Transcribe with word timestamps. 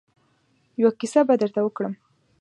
يوه 0.81 0.93
کيسه 0.99 1.21
به 1.27 1.33
درته 1.41 1.59
وکړم. 1.63 1.93